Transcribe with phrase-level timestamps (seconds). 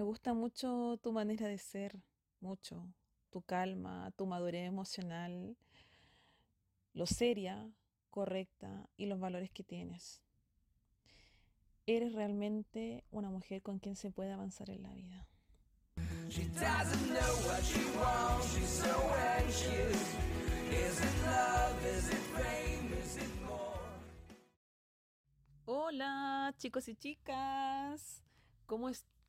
[0.00, 2.00] Me gusta mucho tu manera de ser,
[2.40, 2.88] mucho.
[3.28, 5.58] Tu calma, tu madurez emocional,
[6.94, 7.70] lo seria,
[8.08, 10.22] correcta y los valores que tienes.
[11.84, 15.28] Eres realmente una mujer con quien se puede avanzar en la vida.
[25.66, 28.24] Hola chicos y chicas,
[28.64, 29.19] ¿cómo están?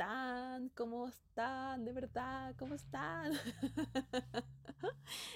[0.76, 1.86] ¿Cómo están?
[1.86, 3.34] De verdad, ¿cómo están?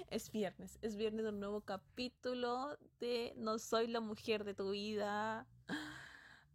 [0.09, 4.71] es viernes, es viernes de un nuevo capítulo de No soy la mujer de tu
[4.71, 5.45] vida.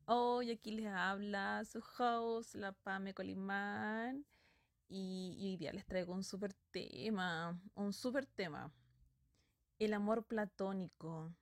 [0.06, 4.26] Hoy aquí les habla su host, la Pame Colimán.
[4.88, 8.72] Y, hoy día les traigo un súper tema, un súper tema.
[9.78, 11.32] El amor platónico.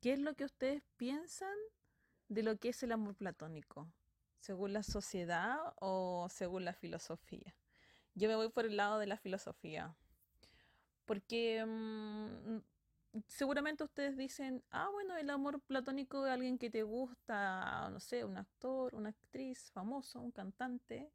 [0.00, 1.56] ¿Qué es lo que ustedes piensan
[2.28, 3.90] de lo que es el amor platónico?
[4.44, 7.54] ¿Según la sociedad o según la filosofía?
[8.14, 9.96] Yo me voy por el lado de la filosofía.
[11.06, 12.58] Porque mm,
[13.26, 18.26] seguramente ustedes dicen, ah, bueno, el amor platónico es alguien que te gusta, no sé,
[18.26, 21.10] un actor, una actriz famoso, un cantante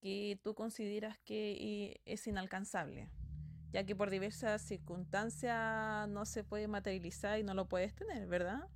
[0.00, 3.12] que tú consideras que es inalcanzable,
[3.70, 8.68] ya que por diversas circunstancias no se puede materializar y no lo puedes tener, ¿verdad?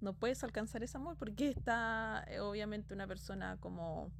[0.00, 4.10] No puedes alcanzar ese amor porque está eh, obviamente una persona como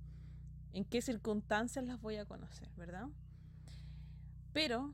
[0.73, 3.07] en qué circunstancias las voy a conocer, ¿verdad?
[4.53, 4.93] Pero,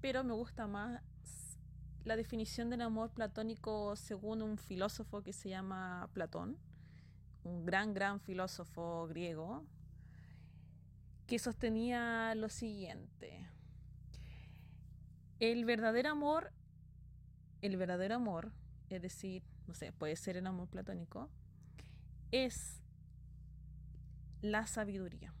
[0.00, 1.00] pero me gusta más
[2.04, 6.56] la definición del amor platónico según un filósofo que se llama Platón,
[7.42, 9.64] un gran, gran filósofo griego,
[11.26, 13.48] que sostenía lo siguiente.
[15.40, 16.52] El verdadero amor,
[17.60, 18.52] el verdadero amor,
[18.88, 21.30] es decir, no sé, puede ser el amor platónico,
[22.32, 22.82] es
[24.42, 25.32] la sabiduría.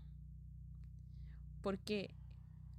[1.62, 2.14] Porque,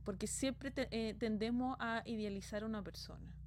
[0.03, 3.38] porque siempre eh, tendemos a idealizar a una persona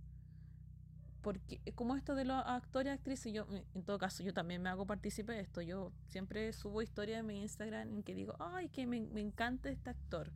[1.22, 4.62] porque eh, como esto de los actores y actrices, yo en todo caso yo también
[4.62, 5.60] me hago partícipe de esto.
[5.60, 9.90] Yo siempre subo historias en mi Instagram en que digo, ay, que me, encanta este
[9.90, 10.32] actor.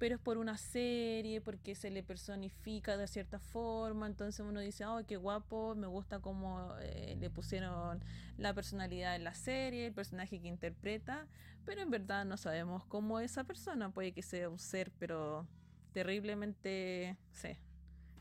[0.00, 4.08] Pero es por una serie, porque se le personifica de cierta forma.
[4.08, 8.02] Entonces uno dice, ay, qué guapo, me gusta cómo eh, le pusieron
[8.38, 11.28] la personalidad en la serie, el personaje que interpreta.
[11.64, 13.90] Pero en verdad no sabemos cómo es esa persona.
[13.90, 15.46] Puede que sea un ser, pero
[15.92, 17.60] terriblemente, sé,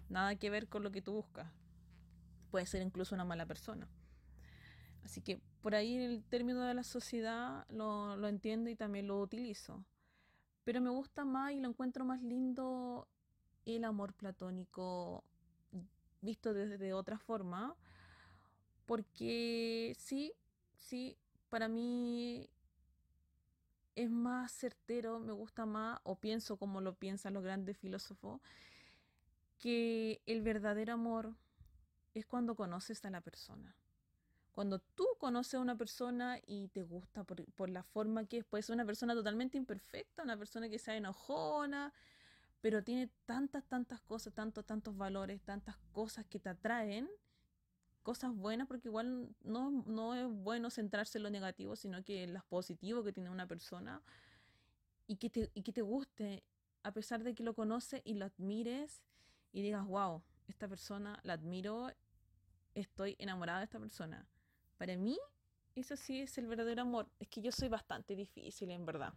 [0.09, 1.47] nada que ver con lo que tú buscas
[2.49, 3.87] puede ser incluso una mala persona.
[5.03, 9.19] Así que por ahí el término de la sociedad lo, lo entiendo y también lo
[9.21, 9.83] utilizo.
[10.69, 13.07] Pero me gusta más y lo encuentro más lindo
[13.65, 15.23] el amor platónico
[16.21, 17.75] visto desde otra forma.
[18.85, 20.31] Porque sí,
[20.75, 21.17] sí,
[21.49, 22.51] para mí
[23.95, 28.39] es más certero, me gusta más, o pienso como lo piensan los grandes filósofos,
[29.57, 31.33] que el verdadero amor
[32.13, 33.75] es cuando conoces a la persona.
[34.51, 38.63] Cuando tú conoces a una persona y te gusta por, la forma que es, puede
[38.63, 41.93] ser una persona totalmente imperfecta, una persona que sea enojona,
[42.61, 47.09] pero tiene tantas, tantas cosas, tantos, tantos valores, tantas cosas que te atraen,
[48.03, 52.33] cosas buenas, porque igual no, no es bueno centrarse en lo negativo, sino que en
[52.33, 54.01] lo positivo que tiene una persona
[55.07, 56.43] y que te, y que te guste,
[56.83, 59.01] a pesar de que lo conoces y lo admires
[59.51, 61.91] y digas, wow, esta persona la admiro,
[62.75, 64.27] estoy enamorada de esta persona.
[64.79, 65.19] Para mí,
[65.75, 67.09] eso sí es el verdadero amor.
[67.19, 69.13] Es que yo soy bastante difícil, en verdad.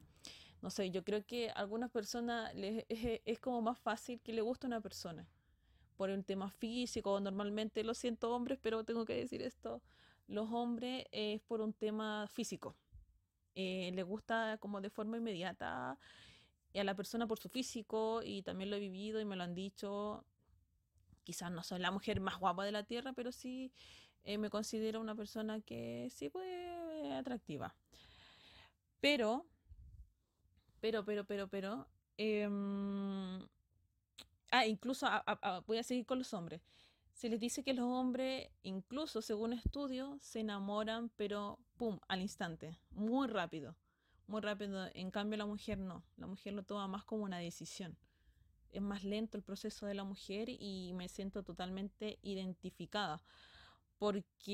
[0.61, 4.43] No sé, yo creo que a algunas personas les, es, como más fácil que le
[4.43, 5.25] guste una persona.
[5.97, 9.81] Por un tema físico, normalmente lo siento hombres, pero tengo que decir esto.
[10.27, 12.75] Los hombres es por un tema físico.
[13.55, 15.93] Eh, les gusta como de forma inmediata
[16.75, 19.55] a la persona por su físico y también lo he vivido y me lo han
[19.55, 20.25] dicho
[21.23, 23.73] quizás no soy la mujer más guapa de la tierra, pero sí
[24.25, 27.75] eh, me considero una persona que sí puede atractiva.
[29.00, 29.47] Pero,
[30.81, 33.41] pero, pero, pero, pero, em,
[34.50, 35.06] ah, incluso
[35.67, 36.61] voy a seguir con los hombres.
[37.12, 42.79] Se les dice que los hombres, incluso según estudios, se enamoran, pero pum, al instante,
[42.91, 43.76] muy rápido,
[44.26, 44.88] muy rápido.
[44.94, 47.99] En cambio, la mujer no, la mujer lo toma más como una decisión
[48.73, 53.23] es más lento el proceso de la mujer y me siento totalmente identificada.
[54.02, 54.50] Porque,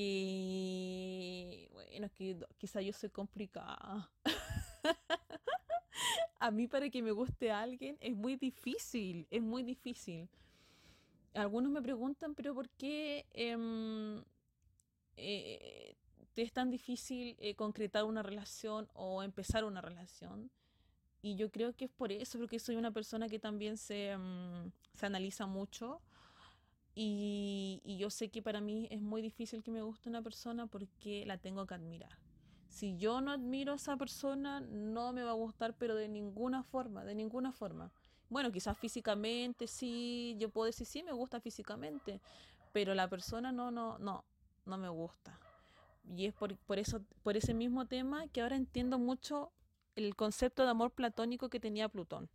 [1.73, 2.11] bueno, es
[2.59, 4.11] quizá yo soy complicada.
[6.39, 10.29] a mí para que me guste alguien es muy difícil, es muy difícil.
[11.33, 14.23] Algunos me preguntan, pero ¿por qué em,
[15.17, 15.95] eh,
[16.35, 20.51] es tan difícil eh, concretar una relación o empezar una relación?
[21.23, 24.71] y yo creo que es por eso, porque soy una persona que también se, mm,
[24.93, 26.03] se analiza mucho.
[27.01, 31.23] Y, yo sé que para mí es muy difícil que me guste una persona porque
[31.25, 32.11] la tengo que admirar.
[32.67, 36.61] Si yo no admiro a esa persona, no me va a gustar, pero de ninguna
[36.61, 37.89] forma, de ninguna forma.
[38.29, 42.19] Bueno, quizás físicamente sí, yo puedo decir sí, me gusta físicamente,
[42.73, 44.25] pero la persona no, no, no,
[44.65, 45.39] no me gusta.
[46.17, 49.53] Y es por, por eso, por ese mismo tema que ahora entiendo mucho
[49.95, 52.29] el concepto de amor platónico que tenía Plutón.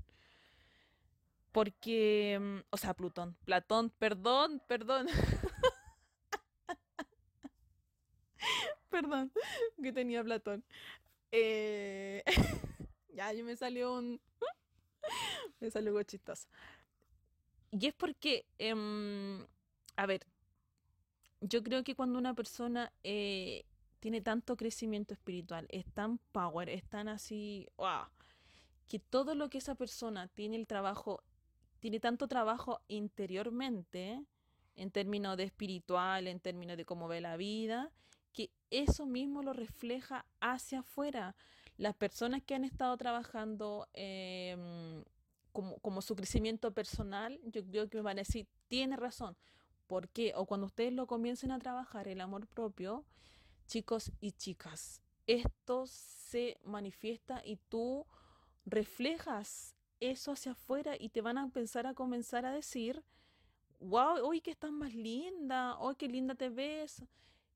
[1.54, 5.06] Porque, mm, o sea, Plutón, Platón, perdón, perdón.
[8.90, 9.30] perdón,
[9.80, 10.64] que tenía Platón.
[11.30, 12.24] Eh,
[13.14, 14.20] ya, yo me salió un...
[15.60, 16.48] me salió algo chistoso.
[17.70, 19.46] Y es porque, em,
[19.94, 20.26] a ver,
[21.40, 23.64] yo creo que cuando una persona eh,
[24.00, 27.68] tiene tanto crecimiento espiritual, es tan power, es tan así,
[28.88, 31.22] que todo lo que esa persona tiene el trabajo,
[31.84, 34.24] tiene tanto trabajo interiormente,
[34.74, 37.92] en términos de espiritual, en términos de cómo ve la vida,
[38.32, 41.36] que eso mismo lo refleja hacia afuera.
[41.76, 45.04] Las personas que han estado trabajando em,
[45.52, 49.36] como, como, su crecimiento personal, yo creo que me van a decir, tiene razón.
[49.86, 50.32] ¿Por qué?
[50.36, 53.04] O cuando ustedes lo comiencen a trabajar, el amor propio,
[53.66, 55.02] chicos y chicas.
[55.26, 58.06] Esto se manifiesta y tú
[58.64, 63.02] reflejas eso hacia afuera y te van a pensar a comenzar a decir,
[63.80, 67.04] wow, hoy que estás más linda, hoy qué linda te ves,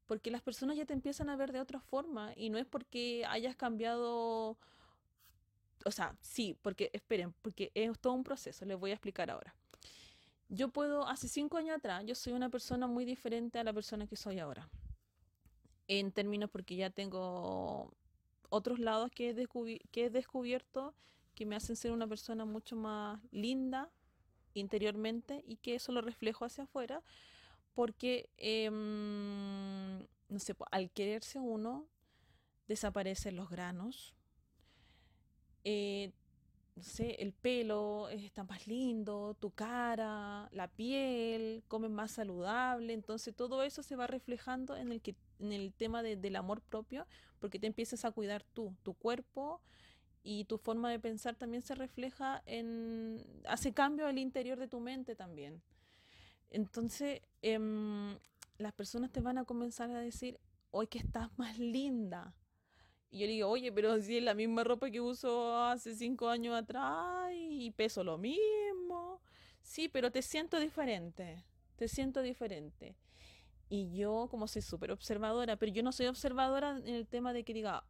[0.06, 3.24] porque las personas ya te empiezan a ver de otra forma y no es porque
[3.28, 4.56] hayas cambiado,
[5.84, 9.54] o sea, sí, porque esperen, porque es todo un proceso, les voy a explicar ahora.
[10.48, 14.06] Yo puedo, hace cinco años atrás, yo soy una persona muy diferente a la persona
[14.06, 14.68] que soy ahora
[15.88, 17.90] en términos porque ya tengo
[18.50, 20.94] otros lados que he, que he descubierto
[21.38, 23.88] que me hacen ser una persona mucho más linda
[24.54, 27.00] interiormente y que eso lo reflejo hacia afuera
[27.74, 31.86] porque, em, no sé, al quererse uno,
[32.66, 34.16] desaparecen los granos.
[35.62, 36.10] Eh,
[36.74, 43.32] no sé, el pelo está más lindo, tu cara, la piel, comes más saludable, entonces
[43.36, 47.06] todo eso se va reflejando en el, que, en el tema del amor propio,
[47.38, 49.60] porque te empiezas a cuidar tú, tu cuerpo
[50.22, 54.80] y tu forma de pensar también se refleja en, hace cambio al interior de tu
[54.80, 55.62] mente también.
[56.50, 58.16] Entonces, em,
[58.58, 60.38] las personas te van a comenzar a decir,
[60.70, 62.34] hoy que estás más linda,
[63.10, 66.28] y yo le digo, oye, pero si es la misma ropa que uso hace cinco
[66.28, 69.20] años atrás y peso lo mismo.
[69.62, 71.44] Sí, pero te siento diferente,
[71.76, 72.96] te siento diferente.
[73.70, 77.44] Y yo, como soy súper observadora, pero yo no soy observadora en el tema de
[77.44, 77.84] que diga,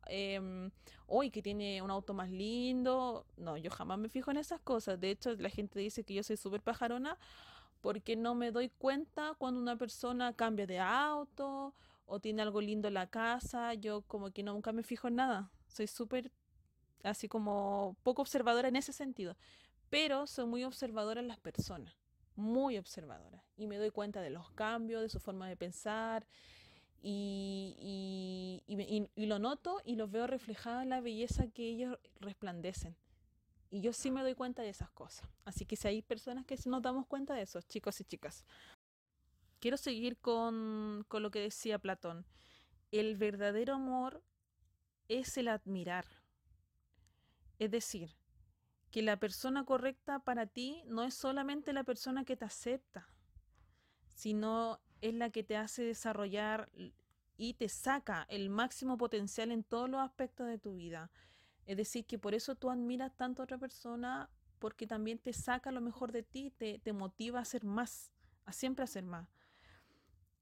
[1.06, 3.26] hoy que tiene un auto más lindo.
[3.36, 4.98] No, yo jamás me fijo en esas cosas.
[4.98, 7.16] De hecho, la gente dice que yo soy súper pajarona
[7.80, 11.74] porque no me doy cuenta cuando una persona cambia de auto
[12.06, 15.52] o tiene algo lindo en la casa, yo como que nunca me fijo en nada.
[15.68, 16.32] Soy súper
[17.04, 19.36] así como poco observadora en ese sentido,
[19.90, 21.94] pero soy muy observadora en las personas,
[22.38, 23.44] muy observadora.
[23.56, 26.26] Y me doy cuenta de los cambios, de su forma de pensar,
[27.02, 28.62] y,
[29.16, 32.96] lo noto y lo veo reflejada en la belleza que ellos resplandecen.
[33.70, 35.28] Y yo sí me doy cuenta de esas cosas.
[35.44, 38.44] Así que si hay personas que nos damos cuenta de eso, chicos y chicas,
[39.60, 42.24] quiero seguir con, con lo que decía Platón.
[42.92, 44.22] El verdadero amor
[45.08, 46.06] es el admirar.
[47.58, 48.14] Es decir,
[48.90, 53.08] que la persona correcta para ti no es solamente la persona que te acepta,
[54.14, 56.70] sino es la que te hace desarrollar
[57.36, 61.10] y te saca el máximo potencial en todos los aspectos de tu vida.
[61.66, 65.70] Es decir, que por eso tú admiras tanto a otra persona, porque también te saca
[65.70, 68.10] lo mejor de ti, te, te motiva a hacer más,
[68.46, 69.28] a siempre hacer más.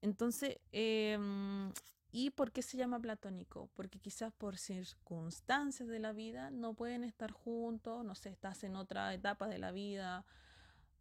[0.01, 1.71] Entonces, em,
[2.11, 3.69] ¿y por qué se llama platónico?
[3.73, 8.75] Porque quizás por circunstancias de la vida no pueden estar juntos, no sé, estás en
[8.75, 10.25] otra etapa de la vida.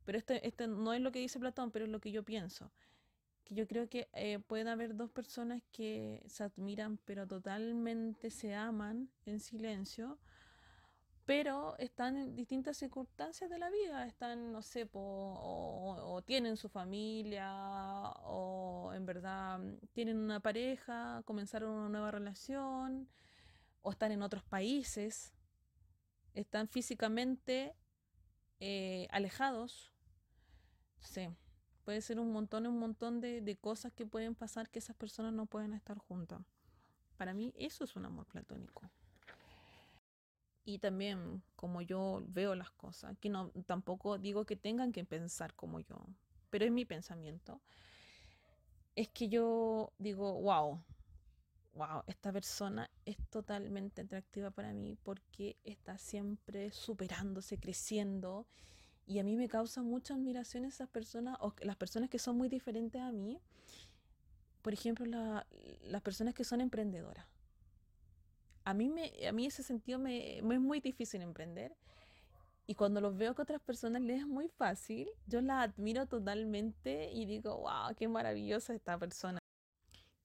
[0.05, 2.71] Pero este, este no es lo que dice Platón, pero es lo que yo pienso.
[3.45, 8.55] Que yo creo que eh, pueden haber dos personas que se admiran, pero totalmente se
[8.55, 10.19] aman en silencio
[11.26, 17.52] pero están en distintas circunstancias de la vida, están, no sé, o, tienen su familia,
[18.23, 19.61] o en verdad
[19.92, 23.09] tienen una pareja, comenzaron una nueva relación,
[23.83, 25.35] o están en otros países,
[26.33, 27.75] están físicamente
[28.61, 29.92] eh, alejados.
[31.00, 31.28] Sí,
[31.85, 35.33] puede ser un montón, un montón de, de cosas que pueden pasar que esas personas
[35.33, 36.40] no pueden estar juntas.
[37.16, 38.88] Para mí eso es un amor platónico.
[40.66, 45.54] Y también como yo veo las cosas, que no tampoco digo que tengan que pensar
[45.54, 46.04] como yo,
[46.50, 47.62] pero es mi pensamiento.
[48.96, 50.82] Es que yo digo, wow,
[51.75, 58.46] wow, esta persona es totalmente atractiva para mí porque está siempre superándose, creciendo.
[59.06, 62.49] Y a mí me causa mucha admiración esas personas, o las personas que son muy
[62.49, 63.38] diferentes a mí.
[64.62, 67.25] Por ejemplo, las personas que son emprendedoras.
[68.66, 71.73] A mí, me, a mí ese sentido me, me es muy difícil emprender.
[72.66, 77.12] Y cuando los veo que otras personas les es muy fácil, yo la admiro totalmente
[77.12, 79.38] y digo, wow, qué maravillosa esta persona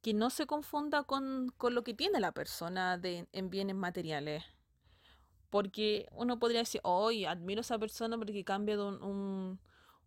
[0.02, 4.44] que no se confunda con, lo que tiene la persona de, en bienes materiales.
[5.52, 9.60] Porque uno podría decir, hoy admiro a esa persona porque cambia de un,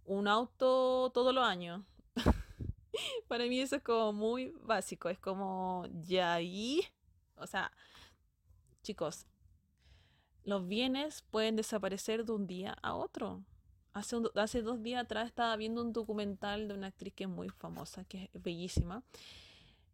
[0.06, 1.82] un, auto todos los años.
[3.28, 6.82] Para mí eso es como muy básico, es como ya ahí.
[7.36, 7.70] O sea,
[8.84, 9.26] chicos,
[10.44, 13.42] los bienes pueden desaparecer de un día a otro.
[13.94, 17.48] Hace, hace dos días atrás estaba viendo un documental de una actriz que es muy
[17.48, 19.02] famosa, que es bellísima,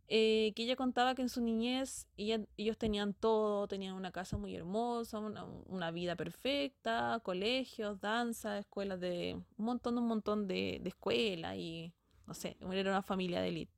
[0.09, 4.56] eh, que ella contaba que en su niñez ellos tenían todo, tenían una casa muy
[4.56, 11.56] hermosa, una, vida perfecta, colegios, danza, escuelas de un montón, un montón de, de escuelas
[11.56, 11.92] y
[12.26, 13.73] no sé, era una familia de élite.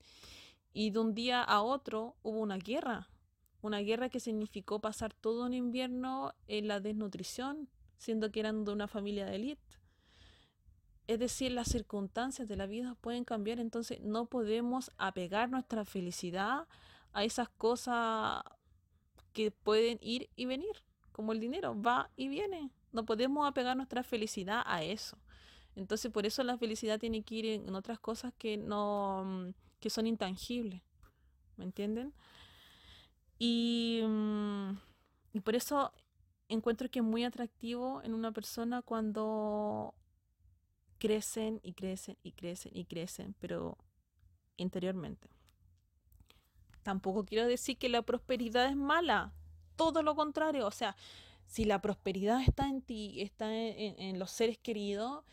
[0.73, 3.11] Y de un día a otro hubo una guerra,
[3.63, 8.73] una guerra que significó pasar todo un invierno en la desnutrición, siendo que eran de
[8.73, 9.79] una familia de élite.
[11.07, 16.67] Es decir, las circunstancias de la vida pueden cambiar, entonces no podemos apegar nuestra felicidad
[17.13, 18.43] a esas cosas
[19.33, 22.71] que pueden ir y venir, como el dinero, va y viene.
[22.93, 25.17] No podemos apegar nuestra felicidad a eso.
[25.75, 29.51] Entonces, por eso la felicidad tiene que ir en otras cosas que no mm,
[29.81, 30.81] que son intangibles.
[31.57, 32.15] ¿Me entienden?
[33.45, 34.79] Y, mm,
[35.33, 35.93] y por eso
[36.49, 39.95] encuentro que es muy atractivo en una persona cuando
[40.99, 43.77] crecen y crecen y crecen y crecen, pero
[44.57, 45.29] interiormente.
[46.85, 49.33] Tampoco quiero decir que la prosperidad es mala,
[49.75, 50.95] todo lo contrario, o sea,
[51.45, 55.25] si la prosperidad está en ti, está en, los seres queridos,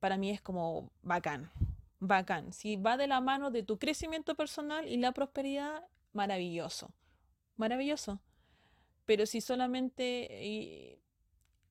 [0.00, 1.50] para mí es como bacán,
[2.00, 2.54] bacán.
[2.54, 6.94] Si va de la mano de tu crecimiento personal y la prosperidad, maravilloso,
[7.56, 8.20] maravilloso.
[9.04, 10.98] Pero si solamente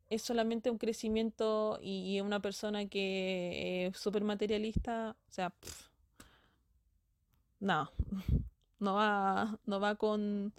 [0.09, 5.53] es solamente un crecimiento y, una persona que es súper materialista, o sea,
[7.59, 7.89] no,
[8.79, 10.53] no va, no va con,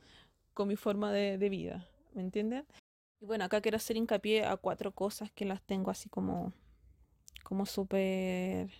[0.67, 2.65] mi forma de, vida, ¿me entienden?
[3.21, 6.53] Y bueno, acá quiero hacer hincapié a cuatro cosas que las tengo así como,
[7.43, 8.71] como súper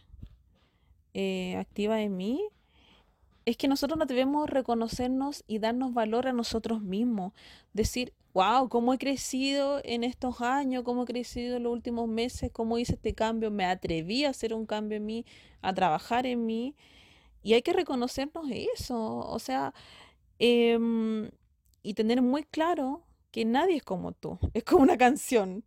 [1.13, 2.49] eh, en mí
[3.45, 7.33] es que nosotros no debemos reconocernos y darnos valor a nosotros mismos.
[7.73, 12.51] Decir, wow, cómo he crecido en estos años, cómo he crecido en los últimos meses,
[12.53, 15.27] cómo hice este cambio, me atreví a hacer un cambio en mí,
[15.61, 16.77] a trabajar en mí.
[17.43, 19.75] Y hay que reconocernos eso, o sea,
[20.39, 21.31] em,
[21.83, 24.39] y tener muy claro que nadie es como tú.
[24.55, 25.65] Es como una canción,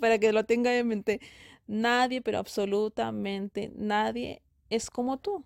[0.00, 1.20] para que lo tenga en mente.
[1.66, 5.44] Nadie, pero absolutamente nadie es como tú.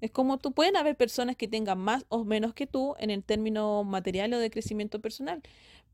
[0.00, 3.24] Es como tú, pueden haber personas que tengan más o menos que tú en el
[3.24, 5.42] término material o de crecimiento personal,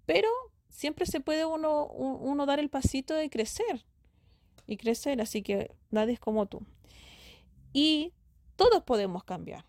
[0.07, 0.29] pero
[0.69, 3.85] siempre se puede uno, uno dar el pasito de crecer
[4.67, 6.67] y crecer, así que nadie es como tú.
[7.73, 8.13] Y
[8.57, 9.65] todos podemos cambiar,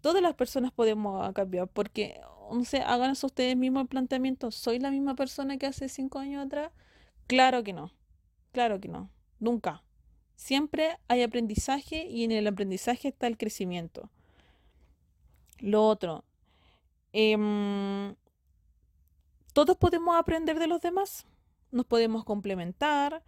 [0.00, 2.20] todas las personas podemos cambiar, porque,
[2.50, 6.44] no sé, hagan ustedes mismos el planteamiento, ¿soy la misma persona que hace cinco años
[6.44, 6.72] atrás?
[7.26, 7.92] Claro que no,
[8.52, 9.84] claro que no, nunca.
[10.38, 14.08] Siempre hay aprendizaje y en el aprendizaje está el crecimiento.
[15.58, 16.24] Lo otro,
[17.12, 18.14] em,
[19.52, 21.26] todos podemos aprender de los demás,
[21.72, 23.24] nos podemos complementar.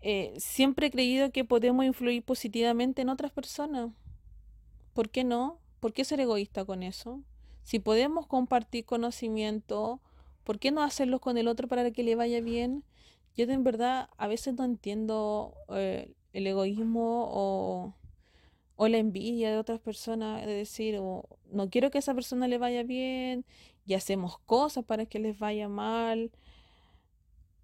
[0.00, 3.92] Eh, siempre he creído que podemos influir positivamente en otras personas.
[4.94, 5.60] ¿Por qué no?
[5.78, 7.22] ¿Por qué ser egoísta con eso?
[7.62, 10.00] Si podemos compartir conocimiento,
[10.42, 12.82] ¿por qué no hacerlo con el otro para que le vaya bien?
[13.38, 17.94] Yo en verdad a veces no entiendo eh, el egoísmo o,
[18.88, 22.82] la envidia de otras personas, de decir, no quiero que a esa persona le vaya
[22.82, 23.44] bien
[23.86, 26.32] y hacemos cosas para que les vaya mal.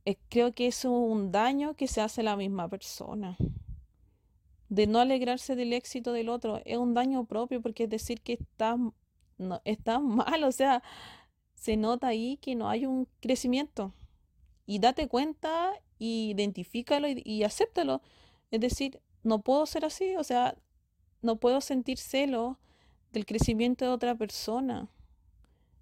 [0.04, 3.36] Eh, creo que es un daño que se hace a la misma persona.
[4.68, 8.34] De no alegrarse del éxito del otro, es un daño propio porque es decir que
[8.34, 8.76] está,
[9.64, 10.84] está mal, o sea,
[11.54, 13.92] se nota ahí que no hay un crecimiento
[14.66, 18.02] y date cuenta y identifícalo y, acéptalo.
[18.50, 20.56] Es decir, no puedo ser así, o sea,
[21.22, 22.58] no puedo sentir celo
[23.12, 24.88] del crecimiento de otra persona.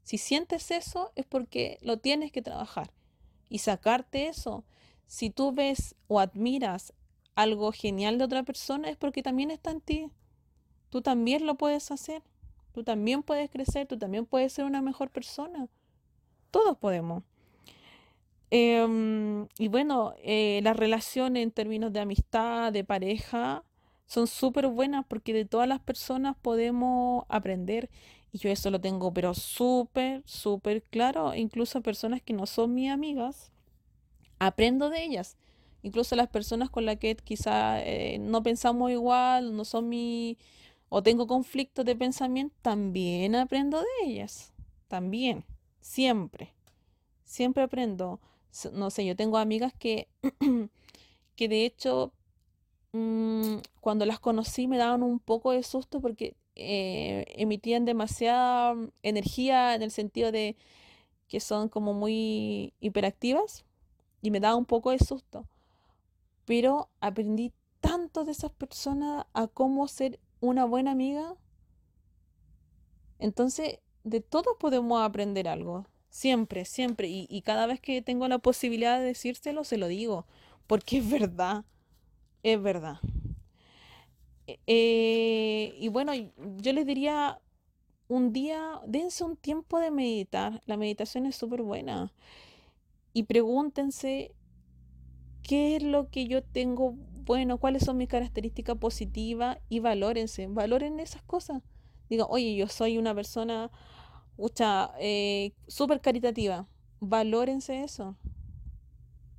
[0.02, 2.92] Si sientes eso es porque lo tienes que trabajar
[3.48, 4.64] y sacarte eso.
[5.06, 6.92] Si tú ves o admiras
[7.34, 10.10] algo genial de otra persona es porque también está en ti.
[10.90, 12.22] Tú también lo puedes hacer.
[12.72, 13.86] Tú también puedes crecer.
[13.86, 15.68] Tú también puedes ser una mejor persona.
[16.50, 17.22] Todos podemos.
[18.54, 23.64] Em, y bueno, eh, las relaciones en términos de amistad, de pareja,
[24.06, 27.88] son súper buenas porque de todas las personas podemos aprender.
[28.30, 31.34] Y yo eso lo tengo, pero súper, súper claro.
[31.34, 33.52] Incluso personas que no son mis amigas,
[34.38, 35.38] aprendo de ellas.
[35.82, 40.36] Incluso las personas con las que quizá eh, no pensamos igual, no son mi...
[40.90, 44.52] o tengo conflictos de pensamiento, también aprendo de ellas.
[44.88, 45.44] También,
[45.80, 46.52] siempre.
[47.24, 48.20] Siempre aprendo.
[48.72, 50.08] No sé, yo tengo amigas que,
[51.36, 52.12] que de hecho
[52.92, 59.74] mm, cuando las conocí me daban un poco de susto porque eh, emitían demasiada energía
[59.74, 60.56] en el sentido de
[61.28, 63.64] que son como muy hiperactivas
[64.22, 65.46] y me daba un poco de susto
[66.44, 71.34] pero aprendí tanto de esas personas a cómo ser una buena amiga.
[73.18, 75.86] Entonces, de todos podemos aprender algo.
[76.12, 77.08] Siempre, siempre.
[77.08, 80.26] Y, cada vez que tengo la posibilidad de decírselo, se lo digo.
[80.66, 81.64] Porque es verdad.
[82.42, 82.98] Es verdad.
[84.46, 87.40] E, eh, y bueno, yo les diría
[88.08, 90.60] un día, dense un tiempo de meditar.
[90.66, 92.12] La meditación es súper buena.
[93.14, 94.34] Y pregúntense
[95.42, 101.00] qué es lo que yo tengo bueno, cuáles son mis características positivas y valórense, valoren
[101.00, 101.62] esas cosas.
[102.10, 103.70] Diga, oye, yo soy una persona
[104.98, 106.66] eh, súper caritativa,
[107.00, 108.16] valórense eso.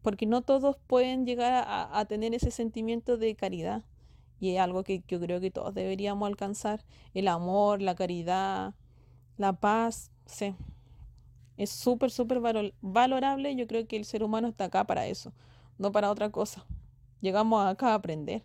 [0.01, 3.83] Porque no todos pueden llegar a, tener ese sentimiento de caridad.
[4.39, 6.83] Y es algo que yo creo que todos deberíamos alcanzar.
[7.13, 8.75] El amor, la caridad,
[9.37, 10.55] la paz, sí.
[11.55, 12.41] Es súper, súper
[12.81, 13.55] valorable.
[13.55, 15.31] Yo creo que el ser humano está acá para eso
[15.77, 16.65] no para otra cosa.
[17.21, 18.43] Llegamos acá a aprender.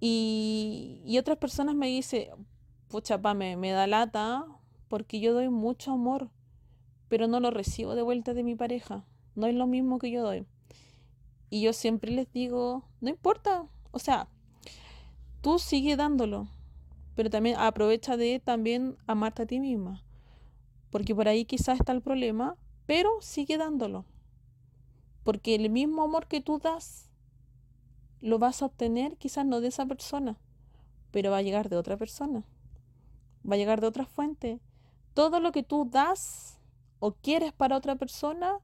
[0.00, 2.28] Y, otras personas me dicen,
[2.88, 4.46] pucha, pa, me da lata
[4.88, 6.30] porque yo doy mucho amor,
[7.08, 9.04] pero no lo recibo de vuelta de mi pareja.
[9.34, 10.46] No es lo mismo que yo doy.
[11.50, 14.28] Y yo siempre les digo, no importa, o sea,
[15.40, 16.48] tú sigue dándolo,
[17.14, 20.02] pero también aprovecha de también amarte a ti misma.
[20.90, 24.04] Porque por ahí quizás está el problema, pero sigue dándolo.
[25.24, 27.10] Porque el mismo amor que tú das,
[28.20, 30.38] lo vas a obtener quizás no de esa persona,
[31.10, 32.44] pero va a llegar de otra persona.
[33.48, 34.60] Va a llegar de otra fuente.
[35.18, 36.60] Todo lo que tú das
[37.00, 38.60] o quieres para otra persona,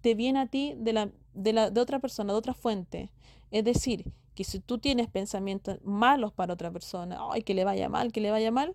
[0.00, 3.12] te viene a ti de, la, de, la, de otra persona, de otra fuente.
[3.52, 7.88] Es decir, que si tú tienes pensamientos malos para otra persona, ay, que le vaya
[7.88, 8.74] mal, que le vaya mal,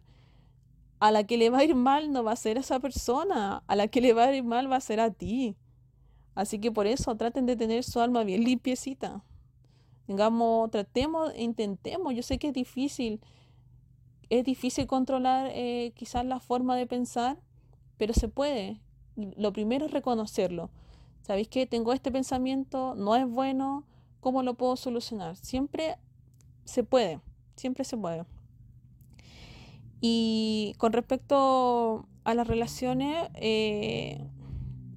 [1.01, 3.75] a la que le va a ir mal no va a ser esa persona, a
[3.75, 5.57] la que le va a ir mal va a ser a ti.
[6.35, 9.25] Así que por eso traten de tener su alma bien limpiecita.
[10.07, 12.15] Digamos, tratemos, intentemos.
[12.15, 13.19] Yo sé que es difícil,
[14.39, 17.37] es difícil controlar eh, quizás la forma de pensar,
[17.97, 18.81] pero se puede.
[19.15, 20.71] Lo primero es reconocerlo.
[21.21, 22.95] ¿Sabéis que tengo este pensamiento?
[22.95, 23.83] No es bueno.
[24.21, 25.35] ¿Cómo lo puedo solucionar?
[25.35, 25.97] Siempre
[26.65, 27.19] se puede,
[27.55, 28.25] siempre se puede.
[30.01, 34.27] Y con respecto a las relaciones, eh,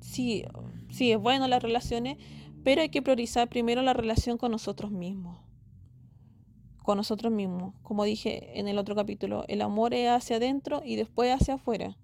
[0.01, 0.45] sí,
[0.91, 2.17] sí, es bueno las relaciones,
[2.65, 5.46] pero hay que priorizar primero la relación con nosotros mismos.
[6.87, 7.75] Con nosotros mismos.
[7.83, 11.97] Como dije en el otro capítulo, el amor es hacia adentro y después hacia afuera.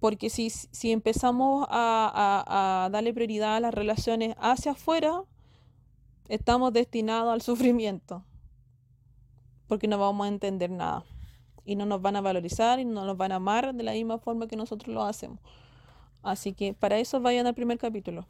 [0.00, 5.24] Porque si, si empezamos a, a darle prioridad a las relaciones hacia afuera,
[6.30, 8.24] estamos destinados al sufrimiento.
[9.66, 11.04] Porque no vamos a entender nada.
[11.66, 14.16] Y no nos van a valorizar y no nos van a amar de la misma
[14.16, 15.40] forma que nosotros lo hacemos.
[16.22, 18.26] Así que para eso vayan al primer capítulo.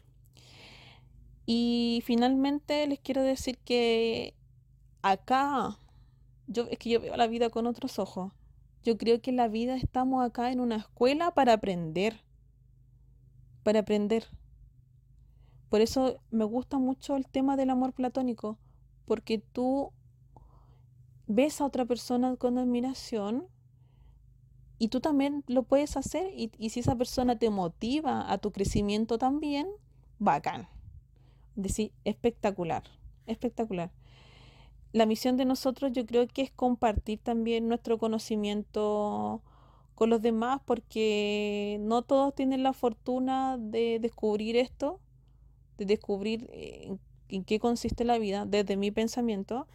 [1.47, 4.35] Y finalmente les quiero decir que
[5.03, 5.79] acá,
[6.47, 8.33] yo, es que yo veo la vida con otros ojos.
[8.83, 12.21] Yo creo que la vida estamos acá en una escuela para aprender.
[13.63, 14.27] Para aprender.
[15.69, 18.59] Por eso me gusta mucho el tema del amor platónico,
[19.07, 19.93] porque tú
[21.27, 23.49] ves a otra persona con admiración
[24.79, 29.17] y tú también lo puedes hacer y, si esa persona te motiva a tu crecimiento
[29.17, 29.69] también,
[30.19, 30.69] bacán.
[31.57, 32.83] Es decir, espectacular,
[33.27, 33.93] espectacular.
[34.93, 39.43] La misión de nosotros yo creo que es compartir también nuestro conocimiento
[39.95, 45.01] con los demás porque no todos tienen la fortuna de descubrir esto,
[45.79, 49.67] de descubrir en, en qué consiste la vida desde mi pensamiento.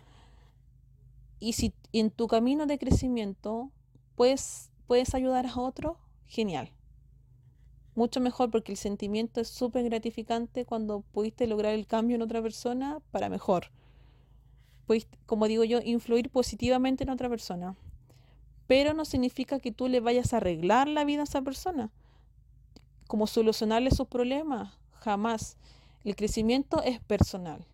[1.39, 3.71] Y si en tu camino de crecimiento
[4.15, 6.71] puedes puedes ayudar a otro, genial.
[7.93, 12.41] Mucho mejor porque el sentimiento es súper gratificante cuando pudiste lograr el cambio en otra
[12.41, 13.71] persona para mejor.
[14.88, 17.76] Puedes, como digo yo, influir positivamente en otra persona.
[18.65, 21.91] Pero no significa que tú le vayas a arreglar la vida a esa persona.
[23.08, 25.58] Como solucionarle sus problemas, jamás.
[26.04, 27.65] El crecimiento es personal.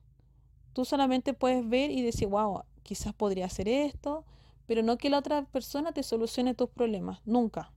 [0.73, 4.26] Tú solamente puedes ver y decir, wow, quizás podría hacer esto,
[4.65, 7.71] pero no que la otra persona te solucione tus problemas, nunca.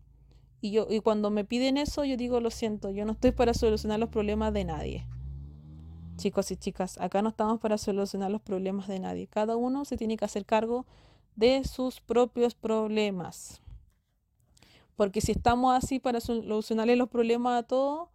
[0.63, 3.53] Y yo y cuando me piden eso, yo digo, lo siento, yo no estoy para
[3.53, 5.07] solucionar los problemas de nadie.
[6.17, 9.27] Chicos y chicas, acá no estamos para solucionar los problemas de nadie.
[9.27, 10.87] Cada uno se tiene que hacer cargo
[11.35, 13.61] de sus propios problemas.
[14.97, 18.09] Porque si estamos así para solucionarle los problemas a todos,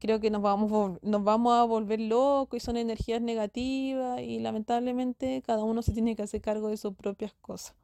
[0.00, 5.42] creo que nos vamos, nos vamos a volver locos y son energías negativas y lamentablemente
[5.46, 7.76] cada uno se tiene que hacer cargo de sus propias cosas.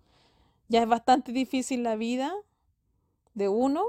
[0.69, 2.33] Ya es bastante difícil la vida
[3.35, 3.85] de uno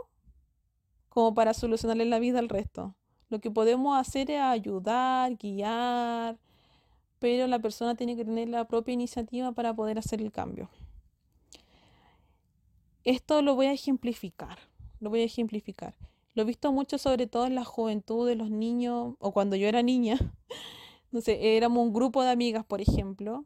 [1.10, 2.96] como para solucionarle la vida al resto.
[3.30, 6.38] Lo que podemos hacer es ayudar, guiar,
[7.20, 10.70] pero la persona tiene que tener la propia iniciativa para poder hacer el cambio.
[13.04, 14.60] Esto lo voy a ejemplificar,
[15.00, 15.96] lo voy a ejemplificar.
[16.36, 19.68] Lo he visto mucho sobre todo en la juventud de los niños, o cuando yo
[19.68, 20.18] era niña,
[21.12, 23.46] no sé, éramos un grupo de amigas, por ejemplo,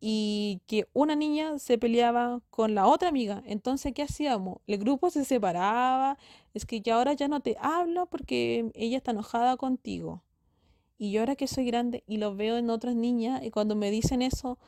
[0.00, 3.42] y que una niña se peleaba con la otra amiga.
[3.46, 4.58] Entonces, ¿qué hacíamos?
[4.66, 6.18] El grupo se separaba,
[6.54, 10.22] es que ya ahora ya no te hablo porque ella está enojada contigo.
[10.98, 13.90] Y yo ahora que soy grande y lo veo en otras niñas, y cuando me
[13.90, 14.58] dicen eso,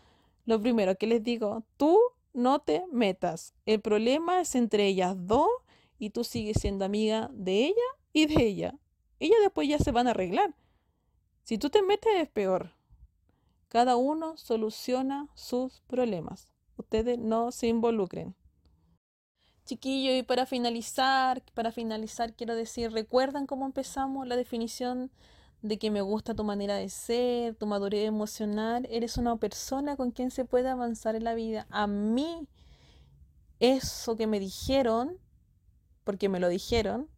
[0.47, 1.99] lo primero que les digo, tú
[2.33, 3.55] no te metas.
[3.67, 5.49] El problema es entre ellas dos
[5.99, 7.75] y tú sigues siendo amiga de ella
[8.13, 8.75] y de ella.
[9.19, 10.55] Ella después ya se van a arreglar.
[11.43, 12.73] Si tú te metes es peor.
[13.71, 16.49] Cada uno soluciona sus problemas.
[16.77, 18.35] Ustedes no se involucren.
[19.65, 25.13] Chiquillo, y para finalizar, para finalizar quiero decir, ¿recuerdan cómo empezamos la definición
[25.63, 28.89] de que me gusta tu manera de ser, tu madurez emocional?
[28.91, 31.69] Eres una persona con quien se puede avanzar en la vida.
[31.71, 32.49] A mí,
[33.61, 35.17] eso que me dijeron
[36.03, 37.09] porque me lo dijeron,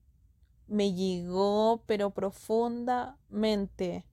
[0.66, 4.04] me llegó pero profundamente.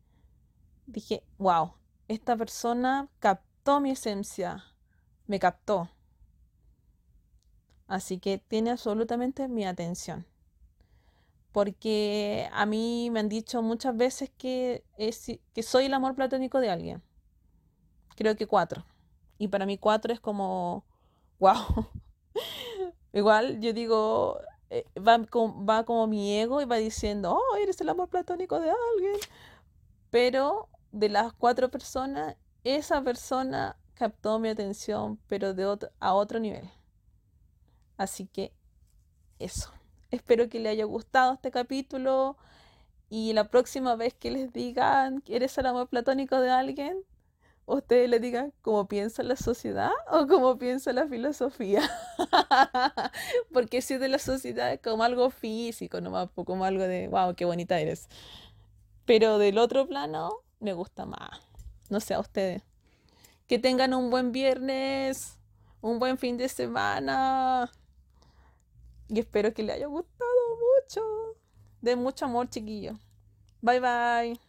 [0.85, 1.73] Dije, wow,
[2.09, 4.65] esta persona captó mi esencia,
[5.27, 5.89] me captó.
[7.87, 10.25] Así que tiene absolutamente mi atención.
[11.51, 14.83] Porque a mí me han dicho muchas veces que,
[15.61, 17.01] soy el amor platónico de alguien.
[18.15, 18.85] Creo que cuatro.
[19.37, 20.83] Y para mí cuatro es como,
[21.39, 21.87] wow.
[23.13, 24.39] Igual yo digo,
[24.71, 29.17] eh, va, como mi ego y va diciendo, oh, eres el amor platónico de alguien.
[30.09, 36.39] Pero de las cuatro personas, esa persona captó mi atención, pero de otro, a otro
[36.39, 36.69] nivel.
[37.97, 38.53] Así que
[39.39, 39.71] eso.
[40.11, 42.37] Espero que les haya gustado este capítulo
[43.09, 47.03] y la próxima vez que les digan que eres el amor platónico de alguien,
[47.65, 51.81] ustedes le digan cómo piensa la sociedad o cómo piensa la filosofía.
[53.53, 57.45] Porque si de la sociedad es como algo físico, nomás como algo de, wow, qué
[57.45, 58.07] bonita eres.
[59.05, 61.41] Pero del otro plano me gusta más.
[61.89, 62.63] No sé a ustedes.
[63.47, 65.37] Que tengan un buen viernes,
[65.81, 67.71] un buen fin de semana.
[69.07, 70.29] Y espero que les haya gustado
[70.77, 71.01] mucho.
[71.81, 72.97] De mucho amor, chiquillos.
[73.61, 74.39] Bye bye.